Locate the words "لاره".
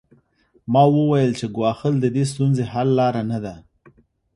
2.99-3.21